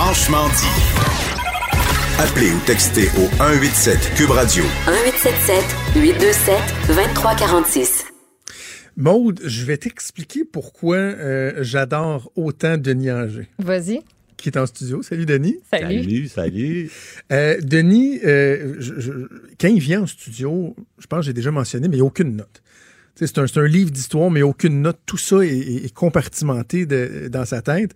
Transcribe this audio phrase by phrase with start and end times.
[0.00, 2.20] Franchement dit.
[2.20, 4.62] Appelez ou textez au 187 Cube Radio.
[4.86, 5.64] 1877
[5.96, 6.54] 827
[6.86, 8.04] 2346.
[8.96, 14.02] Maude, je vais t'expliquer pourquoi euh, j'adore autant Denis Anger, Vas-y.
[14.36, 15.02] qui est en studio.
[15.02, 15.56] Salut Denis.
[15.68, 16.02] Salut.
[16.04, 16.90] Salut, salut.
[17.32, 19.10] Euh, Denis, euh, je- je-
[19.60, 22.06] quand il vient en studio, je pense que j'ai déjà mentionné, mais il n'y a
[22.06, 22.62] aucune note.
[23.16, 25.00] C'est un, livre d'histoire, mais il n'y a aucune note.
[25.06, 27.94] Tout ça est, est- est compartimenté de- dans sa tête.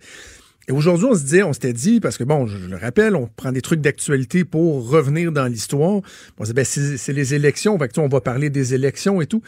[0.67, 3.15] Et aujourd'hui, on se disait, on s'était dit, parce que bon, je, je le rappelle,
[3.15, 6.01] on prend des trucs d'actualité pour revenir dans l'histoire.
[6.37, 9.21] On se dit, ben, c'est les élections, fait que, tu on va parler des élections
[9.21, 9.41] et tout.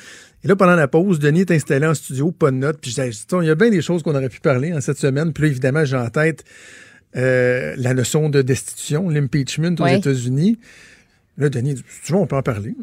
[0.44, 2.80] Et là, pendant la pause, Denis est installé en studio, pas de notes.
[2.82, 4.98] Puis je sais, il y a bien des choses qu'on aurait pu parler en cette
[4.98, 5.32] semaine.
[5.32, 6.44] Puis là, évidemment, j'ai en tête
[7.16, 9.88] euh, la notion de destitution, l'impeachment aux.
[9.88, 10.60] États-Unis.
[11.38, 12.76] Là, Denis, dit, tu vois, on peut en parler.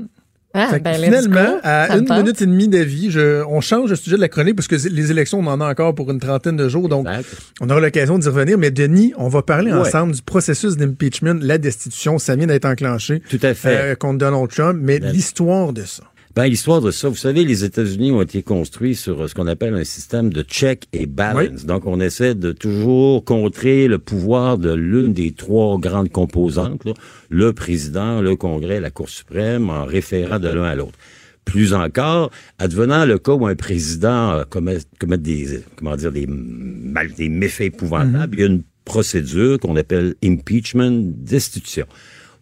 [0.55, 2.19] Ah, ben, finalement, à une tente.
[2.19, 5.11] minute et demie d'avis, je- on change le sujet de la chronique parce que les
[5.11, 6.89] élections, on en a encore pour une trentaine de jours.
[6.91, 7.27] Donc, Exact.
[7.63, 8.59] on aura l'occasion d'y revenir.
[8.59, 9.79] Mais Denis, on va parler Ouais.
[9.79, 12.19] ensemble du processus d'impeachment, la destitution.
[12.19, 13.69] Ça vient d'être enclenché Tout à fait.
[13.69, 14.79] euh, contre Donald Trump.
[14.83, 16.03] Mais l'histoire de ça.
[16.35, 19.47] Ben, l'histoire de ça, vous savez, les États-Unis ont été construits sur euh, ce qu'on
[19.47, 21.67] appelle un système de check et balance.
[21.67, 26.95] Donc, on essaie de toujours contrer le pouvoir de l'une des trois grandes composantes, là,
[27.29, 30.99] le président, le Congrès, la Cour suprême, en référant de l'un à l'autre.
[31.45, 36.27] Plus encore, advenant le cas où un président euh, commet, commet des, comment dire, des,
[36.27, 41.87] mal, des méfaits épouvantables, il y a une procédure qu'on appelle impeachment, destitution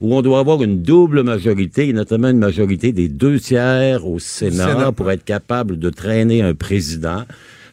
[0.00, 4.18] où on doit avoir une double majorité, et notamment une majorité des deux tiers au
[4.18, 4.92] Sénat, Sénat.
[4.92, 7.24] pour être capable de traîner un président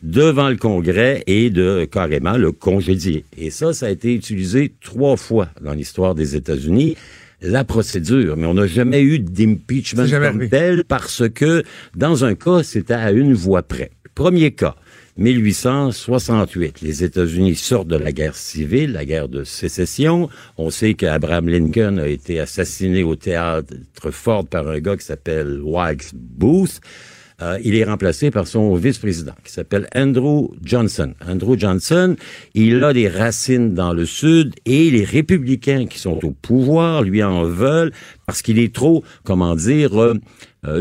[0.04, 3.26] devant le Congrès et de carrément le congédier.
[3.38, 6.98] Et ça, ça a été utilisé trois fois dans l'histoire des États-Unis.
[7.42, 11.64] La procédure, mais on n'a jamais eu d'impeachment comme tel parce que
[11.96, 13.92] dans un cas, c'était à une voix près.
[14.16, 14.76] Premier cas,
[15.18, 16.82] 1868.
[16.82, 20.30] Les États-Unis sortent de la guerre civile, la guerre de sécession.
[20.58, 25.60] On sait qu'Abraham Lincoln a été assassiné au théâtre Ford par un gars qui s'appelle
[25.64, 26.80] Wilkes Booth.
[27.40, 31.14] Euh, il est remplacé par son vice-président qui s'appelle Andrew Johnson.
[31.28, 32.16] Andrew Johnson,
[32.56, 37.24] il a des racines dans le Sud et les républicains qui sont au pouvoir lui
[37.24, 37.92] en veulent
[38.26, 40.16] parce qu'il est trop, comment dire, euh,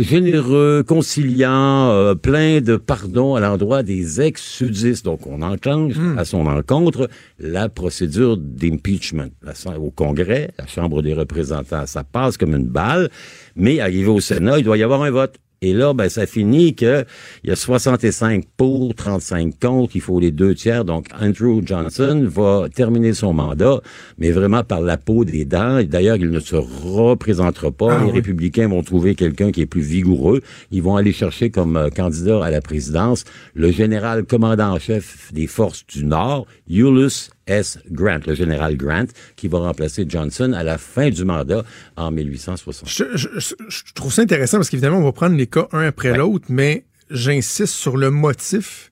[0.01, 5.05] généreux, conciliant, euh, plein de pardon à l'endroit des ex-sudistes.
[5.05, 7.09] Donc, on enclenche à son encontre
[7.39, 9.31] la procédure d'impeachment.
[9.79, 13.11] Au Congrès, la Chambre des représentants, ça passe comme une balle,
[13.55, 15.37] mais arrivé au Sénat, il doit y avoir un vote.
[15.63, 17.05] Et là, ben, ça finit que
[17.43, 20.85] il y a 65 pour, 35 contre, il faut les deux tiers.
[20.85, 23.81] Donc, Andrew Johnson va terminer son mandat,
[24.19, 25.83] mais vraiment par la peau des dents.
[25.83, 27.97] D'ailleurs, il ne se représentera pas.
[27.97, 28.13] Ah les oui.
[28.13, 30.43] républicains vont trouver quelqu'un qui est plus vigoureux.
[30.71, 33.25] Ils vont aller chercher comme euh, candidat à la présidence
[33.55, 37.79] le général commandant en chef des forces du Nord, Ulysses S.
[37.91, 41.65] Grant, le général Grant, qui va remplacer Johnson à la fin du mandat
[41.97, 42.89] en 1860.
[42.89, 45.87] Je, je- je- je trouve ça intéressant parce qu'évidemment, on va prendre les cas un
[45.87, 48.91] après l'autre, mais j'insiste sur le motif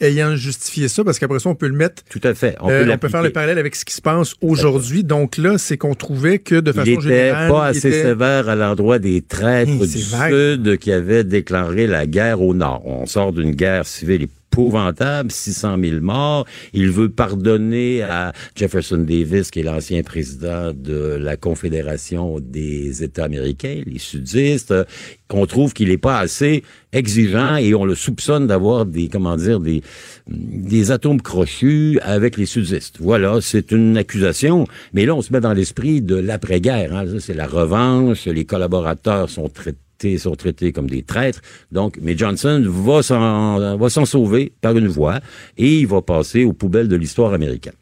[0.00, 2.54] ayant justifié ça parce qu'après ça, on peut le mettre Tout à fait.
[2.60, 5.02] On Euh, peut on peut faire le parallèle avec ce qui se passe aujourd'hui.
[5.02, 8.02] Donc là, c'est qu'on trouvait que de Il façon était générale, pas il assez était-
[8.04, 10.32] sévère à l'endroit des traîtres du vague.
[10.32, 12.86] Sud qui avaient déclaré la guerre au Nord.
[12.86, 16.46] On sort d'une guerre civile épouvantable, 600 000 morts.
[16.72, 23.24] Il veut pardonner à Jefferson Davis, qui est l'ancien président de la Confédération des États
[23.24, 24.74] américains, les sudistes.
[25.30, 29.60] On trouve qu'il n'est pas assez exigeant et on le soupçonne d'avoir des, comment dire,
[29.60, 29.82] des,
[30.26, 32.96] des atomes crochus avec les sudistes.
[32.98, 34.66] Voilà, c'est une accusation.
[34.92, 36.94] Mais là, on se met dans l'esprit de l'après-guerre.
[36.94, 37.04] Hein.
[37.20, 38.26] C'est la revanche.
[38.26, 39.78] Les collaborateurs sont traités
[40.18, 41.40] sont traités comme des traîtres.
[41.72, 45.20] Donc, mais Johnson va s'en va s'en sauver par une voie
[45.56, 47.74] et il va passer aux poubelles de l'histoire américaine.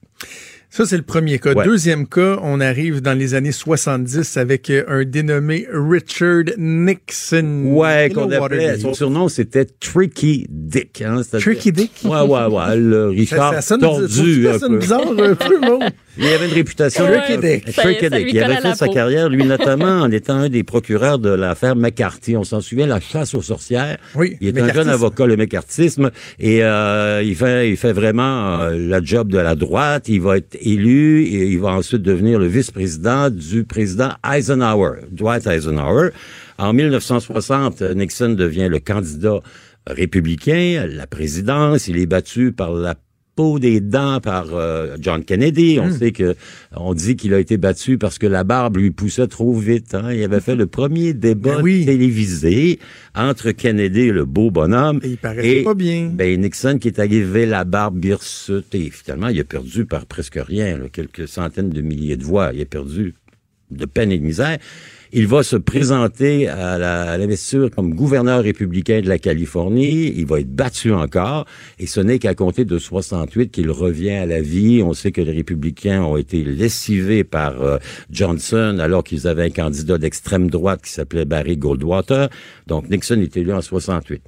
[0.76, 1.54] Ça, c'est le premier cas.
[1.54, 1.64] Ouais.
[1.64, 7.62] Deuxième cas, on arrive dans les années 70 avec euh, un dénommé Richard Nixon.
[7.64, 11.00] Ouais, qu'on appelait, son surnom c'était Tricky Dick.
[11.00, 11.92] Hein, Tricky Dick?
[12.04, 14.78] Ouais, ouais, ouais, le Richard ça sonne, tordu ça un sonne peu.
[14.78, 15.78] bizarre un peu, bon.
[16.18, 17.74] Il avait une réputation Tricky Dick.
[17.74, 18.28] Tricky Dick.
[18.32, 18.92] Il avait fait sa peau.
[18.92, 22.36] carrière, lui notamment, en étant un des procureurs de l'affaire McCarthy.
[22.36, 23.98] On s'en souvient, la chasse aux sorcières.
[24.14, 28.60] Oui, Il est un jeune avocat, le McCarthyisme, et euh, il fait, il fait vraiment
[28.60, 30.08] euh, la job de la droite.
[30.08, 35.46] Il va être élu et il va ensuite devenir le vice-président du président Eisenhower, Dwight
[35.46, 36.10] Eisenhower.
[36.58, 39.40] En 1960, Nixon devient le candidat
[39.86, 41.88] républicain la présidence.
[41.88, 42.94] Il est battu par la
[43.36, 45.78] peau des dents par euh, John Kennedy.
[45.78, 45.82] Hmm.
[45.84, 46.34] On sait que
[46.74, 49.94] on dit qu'il a été battu parce que la barbe lui poussait trop vite.
[49.94, 50.12] Hein.
[50.12, 51.84] Il avait fait le premier débat Ben oui.
[51.84, 52.80] télévisé
[53.14, 55.00] entre Kennedy et le beau bonhomme.
[55.04, 56.10] Et il paraissait pas bien.
[56.12, 60.38] Ben Nixon qui est arrivé la barbe hirsute et finalement il a perdu par presque
[60.42, 62.50] rien, là, quelques centaines de milliers de voix.
[62.54, 63.14] Il a perdu
[63.70, 64.58] de peine et de misère.
[65.18, 70.12] Il va se présenter à l'investiture comme gouverneur républicain de la Californie.
[70.14, 71.46] Il va être battu encore.
[71.78, 74.82] Et ce n'est qu'à compter de 68 qu'il revient à la vie.
[74.84, 77.78] On sait que les républicains ont été lessivés par euh,
[78.10, 82.28] Johnson alors qu'ils avaient un candidat d'extrême droite qui s'appelait Barry Goldwater.
[82.66, 84.20] Donc Nixon est élu en 68.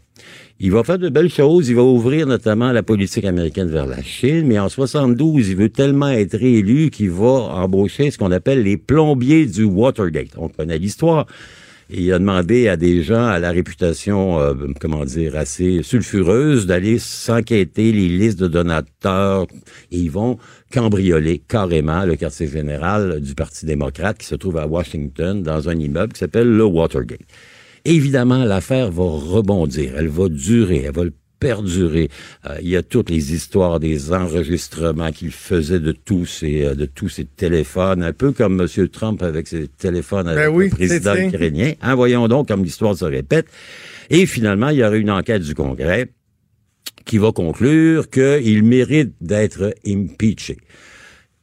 [0.61, 1.69] Il va faire de belles choses.
[1.69, 4.47] Il va ouvrir notamment la politique américaine vers la Chine.
[4.47, 8.76] Mais en 72, il veut tellement être réélu qu'il va embaucher ce qu'on appelle les
[8.76, 10.32] plombiers du Watergate.
[10.37, 11.26] On connaît l'histoire.
[11.91, 16.99] Il a demandé à des gens à la réputation, euh, comment dire, assez sulfureuse d'aller
[16.99, 19.47] s'enquêter les listes de donateurs.
[19.91, 20.38] Et ils vont
[20.70, 25.79] cambrioler carrément le quartier général du Parti démocrate qui se trouve à Washington dans un
[25.79, 27.20] immeuble qui s'appelle le Watergate.
[27.88, 32.11] Évidemment, l'affaire va rebondir, elle va durer, elle va le perdurer.
[32.44, 36.75] Euh, il y a toutes les histoires des enregistrements qu'il faisait de tous ses euh,
[36.75, 38.88] de tous ses téléphones, un peu comme M.
[38.88, 41.73] Trump avec ses téléphones avec Ben oui, le président ukrainien.
[41.81, 43.46] Hein, voyons donc comme l'histoire se répète.
[44.11, 46.11] Et finalement, il y aura une enquête du Congrès
[47.06, 50.58] qui va conclure qu'il mérite d'être impeaché.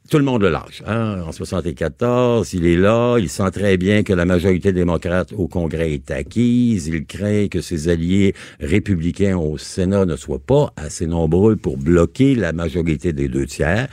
[0.09, 0.83] Tout le monde le lâche.
[0.85, 1.21] Hein?
[1.25, 5.93] En 74, il est là, il sent très bien que la majorité démocrate au Congrès
[5.93, 11.55] est acquise, il craint que ses alliés républicains au Sénat ne soient pas assez nombreux
[11.55, 13.87] pour bloquer la majorité des deux tiers.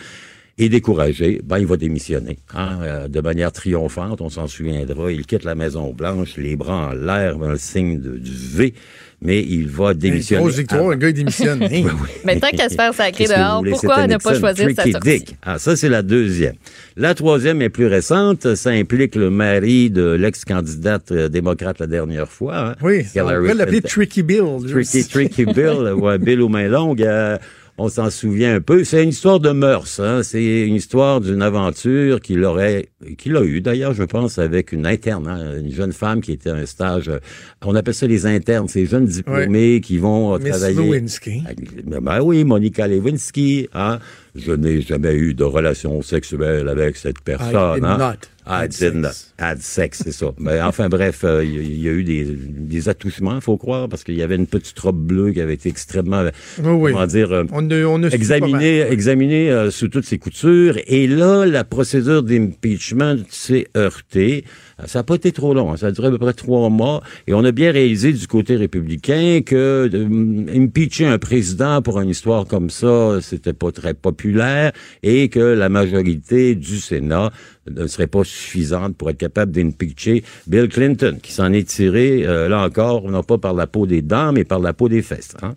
[0.59, 2.39] Et découragé, ben il va démissionner.
[2.55, 2.79] Hein?
[2.83, 5.11] Euh, de manière triomphante, on s'en souviendra.
[5.11, 8.75] Il quitte la Maison Blanche, les bras en l'air, le signe de- du V,
[9.23, 10.43] mais il va démissionner.
[10.43, 11.61] Grosse victoire, le gars, il démissionne.
[12.25, 13.71] Mais tant qu'à se faire sacrer dehors, voulez?
[13.71, 15.19] pourquoi ne pas choisir sa Tricky sortie?
[15.19, 15.37] Dick.
[15.43, 16.55] Ah, ça, c'est la deuxième.
[16.97, 18.55] La troisième est plus récente.
[18.55, 22.57] Ça implique le mari de l'ex-candidate euh, démocrate la dernière fois.
[22.71, 23.81] hein, Oui, on Hillary pourrait l'appeler.
[23.83, 24.43] Tricky Bill.
[24.71, 27.03] Tricky, Tricky Bill, ou un Bill aux mains longues.
[27.03, 27.39] euh,
[27.79, 28.85] on s'en souvient un peu.
[28.85, 29.99] C'est une histoire de mœurs.
[29.99, 30.23] Hein?
[30.23, 32.89] C'est une histoire d'une aventure qu'il aurait,
[33.19, 36.51] qu'il a eu d'ailleurs, je pense, avec une interne, hein, une jeune femme qui était
[36.51, 37.09] à un stage.
[37.09, 37.19] euh,
[37.65, 40.77] On appelle ça les internes, ces jeunes diplômés qui vont euh, Miss travailler.
[40.77, 41.43] Lewinsky.
[41.85, 43.69] Ben, ben oui, Monica Lewinsky.
[43.75, 43.99] Hein?
[44.35, 47.75] Je n'ai jamais eu de relation sexuelle avec cette personne.
[47.75, 47.99] did hein?
[47.99, 49.35] not I had did not sex.
[49.39, 50.33] had sex, c'est ça.
[50.39, 54.17] Mais enfin bref, euh, il y, a eu des, des attouchements, faut croire, parce qu'il
[54.17, 56.25] y avait une petite robe bleue qui avait été extrêmement,
[56.59, 56.93] Oui, oui.
[56.93, 58.93] comment dire, euh, On a, on a su pas examiné, mal.
[58.93, 60.77] examiné euh, sous toutes ses coutures.
[60.87, 64.45] Et là, la procédure d'impeachment s'est heurtée.
[64.83, 65.73] Euh, Ça n'a pas été trop long.
[65.73, 65.77] hein.
[65.77, 67.03] Ça a duré à peu près trois mois.
[67.27, 72.09] Et on a bien réalisé du côté républicain que hum, impeacher un président pour une
[72.11, 77.31] histoire comme ça, c'était pas très populaire et que la majorité du Sénat
[77.71, 82.49] ne serait pas suffisante pour être capable d'impeacher Bill Clinton, qui s'en est tiré, euh,
[82.49, 85.37] là encore, non pas par la peau des dents, mais par la peau des fesses.
[85.43, 85.55] hein.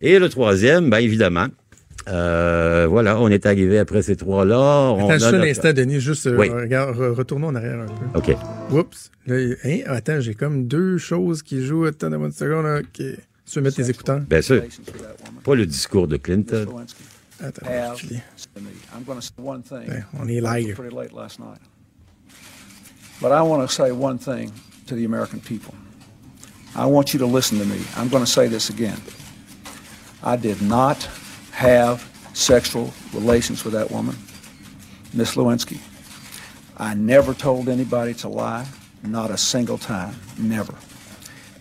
[0.00, 1.46] Et le troisième, ben évidemment,
[2.08, 4.58] euh, voilà, on est arrivé après ces trois-là.
[4.92, 6.48] on Attends juste un notre- instant, Denis, juste euh, Oui.
[6.48, 8.18] regarde, re- retournons en arrière un peu.
[8.18, 8.36] OK.
[8.72, 9.10] Oups.
[9.26, 11.84] Là, hein, attends, j'ai comme deux choses qui jouent.
[11.86, 12.64] Attends, donne-moi une seconde.
[12.66, 12.80] là.
[12.80, 12.86] OK.
[12.96, 14.20] Tu veux mettre tes écouteurs?
[14.20, 14.62] Bien sûr.
[15.44, 16.66] Pas le discours de Clinton.
[17.40, 18.20] Attends, have je lis.
[18.54, 18.68] to me.
[18.96, 19.86] I'm going to say one thing.
[19.88, 20.74] Ben, on est live.
[20.76, 21.58] Pretty late last night.
[23.20, 24.50] But I want to say one thing
[24.86, 25.74] to the American people.
[26.74, 27.78] I want you to listen to me.
[27.96, 28.96] I'm going to say this again.
[30.24, 31.08] I did not
[31.62, 34.16] have sexual relations with that woman,
[35.14, 35.78] Miss Lewinsky.
[36.76, 38.66] I never told anybody to lie,
[39.04, 40.74] not a single time, never.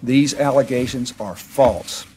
[0.01, 2.07] These allegations are false,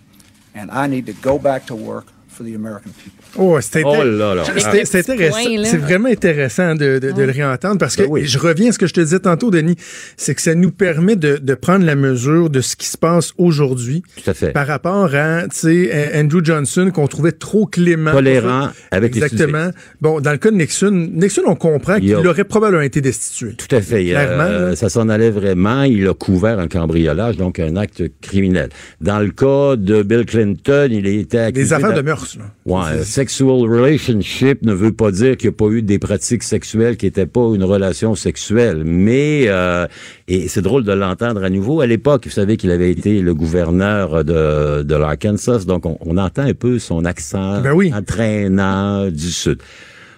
[0.55, 3.25] and I need to go back to work for the American people.
[3.37, 4.45] Oh, c'est Oh là.
[4.85, 8.26] c'est- vraiment intéressant de, de- de le réentendre parce que Ben oui.
[8.26, 9.76] je reviens à ce que je te disais tantôt, Denis,
[10.17, 13.33] c'est que ça nous permet de, de prendre la mesure de ce qui se passe
[13.38, 14.53] aujourd'hui Tout à fait.
[14.53, 18.12] par rapport à, tu sais, Andrew Johnson qu'on trouvait trop clément.
[18.12, 19.71] Tolérant avec les Exactement.
[20.00, 23.55] Bon, dans le cas de Nixon, Nixon, on comprend qu'il a- aurait probablement été destitué.
[23.55, 24.05] Tout à fait.
[24.07, 25.83] Clairement, Euh, ça s'en allait vraiment.
[25.83, 28.69] Il a couvert un cambriolage, donc un acte criminel.
[29.00, 31.64] Dans le cas de Bill Clinton, il a été accusé...
[31.64, 32.03] Des affaires de
[32.37, 32.45] là.
[32.66, 36.97] Ouais, sexual relationship ne veut pas dire qu'il n'y a pas eu des pratiques sexuelles
[36.97, 38.83] qui n'étaient pas une relation sexuelle.
[38.85, 39.87] Mais, euh,
[40.28, 43.35] et c'est drôle de l'entendre à nouveau, à l'époque, vous savez qu'il avait été le
[43.35, 47.93] gouverneur de, de l'Arkansas, donc on, on entend un peu son accent Ben oui.
[47.95, 49.59] entraînant du Sud.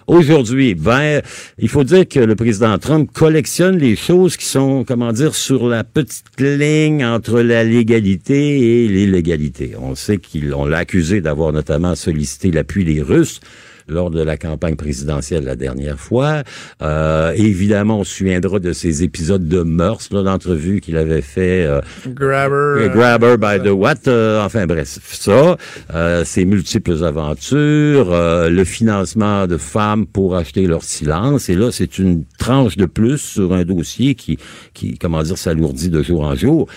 [0.07, 0.73] Aujourd'hui,
[1.57, 5.67] il faut dire que le président Trump collectionne les choses qui sont, comment dire, sur
[5.67, 9.73] la petite ligne entre la légalité et l'illégalité.
[9.77, 13.41] On sait qu'il, on l'a accusé d'avoir notamment sollicité l'appui des Russes
[13.87, 16.43] lors de la campagne présidentielle la dernière fois.
[16.81, 21.65] Euh, évidemment, on se souviendra de ces épisodes de mœurs, là, d'entrevues qu'il avait fait
[21.65, 22.53] euh, Grabber.
[22.55, 25.57] euh, euh, Grabber by the what, euh, enfin bref, ça,
[25.93, 31.71] euh, ses multiples aventures, euh, le financement de femmes pour acheter leur silence, et là
[31.71, 34.37] c'est une tranche de plus sur un dossier qui,
[34.73, 36.67] qui comment dire, s'alourdit de jour en jour.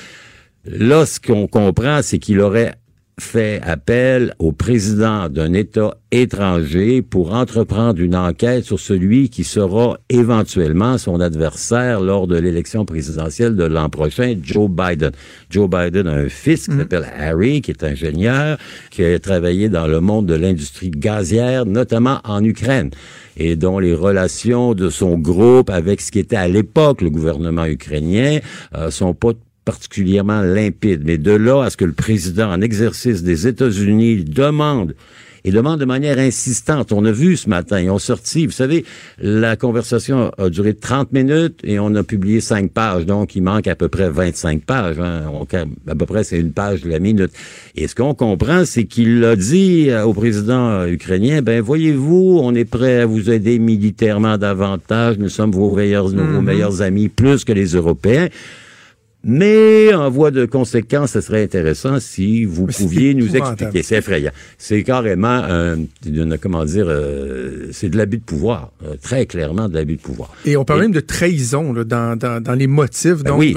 [0.66, 2.74] Là, ce qu'on comprend, c'est qu'il aurait
[3.20, 9.98] fait appel au président d'un État étranger pour entreprendre une enquête sur celui qui sera
[10.08, 15.12] éventuellement son adversaire lors de l'élection présidentielle de l'an prochain, Joe Biden.
[15.50, 18.58] Joe Biden a un fils qui s'appelle Harry, qui est ingénieur,
[18.90, 22.90] qui a travaillé dans le monde de l'industrie gazière, notamment en Ukraine
[23.36, 27.64] et dont les relations de son groupe avec ce qui était à l'époque le gouvernement
[27.64, 28.40] ukrainien
[28.74, 29.32] euh, sont pas
[29.70, 31.02] particulièrement limpide.
[31.04, 34.94] Mais de là à ce que le président en exercice des États-Unis demande
[35.44, 36.92] et demande de manière insistante.
[36.92, 38.84] On a vu ce matin, ils ont sorti, vous savez,
[39.22, 43.66] la conversation a duré 30 minutes et on a publié 5 pages, donc il manque
[43.66, 44.98] à peu près 25 pages.
[45.00, 45.22] Hein.
[45.32, 45.46] On-
[45.90, 47.30] à peu près, c'est une page de la minute.
[47.74, 52.54] Et ce qu'on comprend, c'est qu'il a dit euh, au président ukrainien, ben voyez-vous, on
[52.54, 57.44] est prêt à vous aider militairement davantage, nous sommes vos meilleurs, vos meilleurs amis, plus
[57.46, 58.28] que les Européens.
[59.22, 63.82] Mais en voie de conséquence, ce serait intéressant si vous Mais pouviez nous expliquer.
[63.82, 64.30] C'est effrayant.
[64.56, 69.68] C'est carrément un, une- comment dire, euh, c'est de l'abus de pouvoir, euh, très clairement
[69.68, 70.32] de l'abus de pouvoir.
[70.46, 73.22] Et on parle Et- même de trahison là, dans, dans, dans les motifs.
[73.22, 73.54] Ben Donc, oui.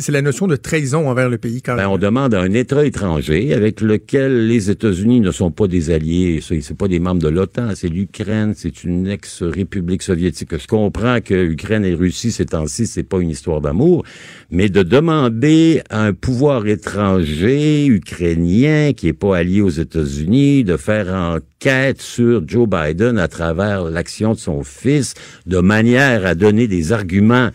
[0.00, 1.62] c'est la notion de trahison envers le pays.
[1.62, 5.68] Quand Ben, on demande à un État étranger avec lequel les États-Unis ne sont pas
[5.68, 10.58] des alliés, c'est pas des membres de l'OTAN, c'est l'Ukraine, c'est une ex-république soviétique.
[10.58, 14.02] Je comprends que Ukraine et Russie ces temps-ci, c'est pas une histoire d'amour,
[14.50, 15.30] mais de demander à
[15.90, 22.68] un pouvoir étranger ukrainien qui est pas allié aux États-Unis de faire enquête sur Joe
[22.68, 25.14] Biden à travers l'action de son fils,
[25.46, 27.50] de manière à donner des arguments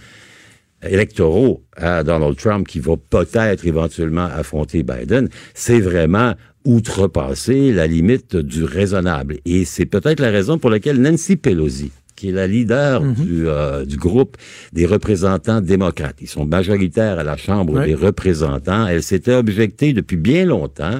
[0.83, 6.33] électoraux à Donald Trump qui va peut-être éventuellement affronter Biden, c'est vraiment
[6.65, 9.37] outrepasser la limite du raisonnable.
[9.45, 13.85] Et c'est peut-être la raison pour laquelle Nancy Pelosi, qui est la leader du, euh,
[13.85, 14.35] du groupe
[14.73, 16.17] des représentants démocrates.
[16.19, 18.87] Ils sont majoritaires à la Chambre des représentants.
[18.87, 20.99] Elle s'était objectée depuis bien longtemps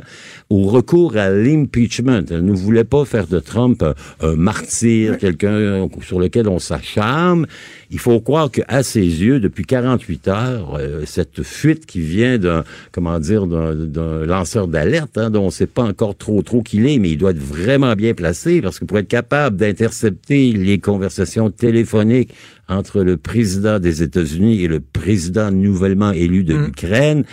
[0.49, 2.23] au recours à l'impeachment.
[2.31, 3.93] Elle ne voulait pas faire de Trump un,
[4.25, 7.45] un martyr, quelqu'un sur lequel on s'acharne.
[7.91, 12.63] Il faut croire qu'à ses yeux, depuis 48 heures, euh, cette fuite qui vient d'un,
[12.91, 16.77] comment dire, d'un, lanceur d'alerte, hein, dont on ne sait pas encore trop trop qui
[16.77, 20.51] il est, mais il doit être vraiment bien placé parce que pour être capable d'intercepter
[20.53, 21.08] les conversations
[21.55, 22.33] téléphoniques
[22.67, 27.23] entre le président des États-Unis et le président nouvellement élu de l'Ukraine,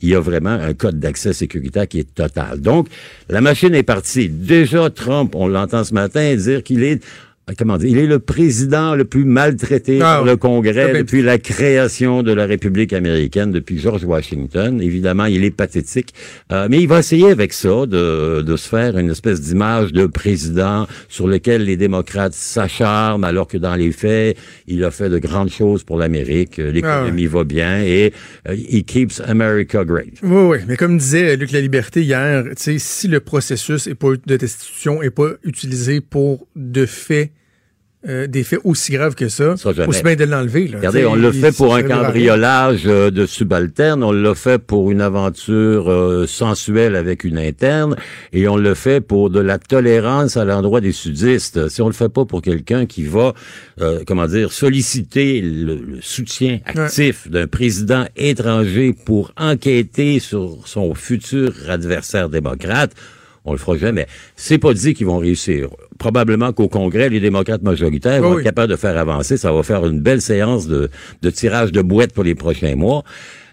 [0.00, 2.60] il y a vraiment un code d'accès sécuritaire qui est total.
[2.60, 2.88] Donc,
[3.28, 4.28] la machine est partie.
[4.28, 7.04] Déjà, Trump, on l'entend ce matin dire qu'il est
[7.56, 10.30] comment dire, il est le président le plus maltraité Ah par oui.
[10.30, 14.80] le Congrès Ah ben, depuis la création de la République américaine, depuis George Washington.
[14.82, 16.12] Évidemment, il est pathétique,
[16.52, 20.06] Euh, mais il va essayer avec ça de, de se faire une espèce d'image de
[20.06, 24.36] président sur lequel les démocrates s'acharnent, alors que dans les faits,
[24.66, 26.58] il a fait de grandes choses pour l'Amérique.
[26.58, 28.12] Euh, L'économie va bien et
[28.48, 30.14] euh, he keeps America great.
[30.22, 30.58] Oui, oui.
[30.66, 35.10] Mais comme disait Luc La Liberté hier, si le processus est pas, de destitution n'est
[35.10, 37.30] pas utilisé pour de faits,
[38.06, 39.56] euh, des faits aussi graves que ça,
[39.88, 40.70] aussi bien de l'enlever.
[40.72, 44.90] Regardez, on l'a il- fait pour un cambriolage euh, de subalterne, on l'a fait pour
[44.92, 47.96] une aventure euh, sensuelle avec une interne,
[48.32, 51.68] et on le fait pour de la tolérance à l'endroit des sudistes.
[51.68, 53.34] Si on le fait pas pour quelqu'un qui va,
[53.80, 60.94] euh, comment dire, solliciter le, le soutien actif d'un président étranger pour enquêter sur son
[60.94, 62.92] futur adversaire démocrate,
[63.44, 64.06] on le fera jamais.
[64.36, 65.68] C'est pas dit qu'ils vont réussir.
[65.98, 69.36] Probablement qu'au Congrès, les démocrates majoritaires vont être capables de faire avancer.
[69.36, 70.90] Ça va faire une belle séance de,
[71.22, 73.02] de tirage de boîtes pour les prochains mois.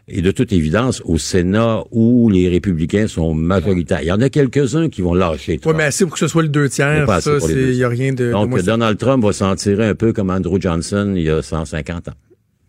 [0.07, 4.29] Et de toute évidence, au Sénat, où les républicains sont majoritaires, il y en a
[4.29, 5.59] quelques-uns qui vont lâcher.
[5.65, 7.89] Oui, mais assez pour que ce soit le deux tiers, ça, pour il n'y a
[7.89, 11.29] rien de, Donc, Donald Trump va s'en tirer un peu comme Andrew Johnson il y
[11.31, 12.13] a 150 ans.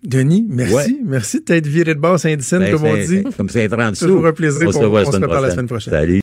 [0.03, 0.75] Denis, merci.
[0.75, 0.87] Ouais.
[1.05, 3.23] Merci de t'être viré de base Saint-Dicenne, Ben, comme on dit.
[3.37, 4.07] Comme c'est 30 sous.
[4.07, 4.69] Toujours un plaisir.
[4.69, 5.93] On se On- revoit on se la semaine prochaine.
[5.93, 6.21] Salut.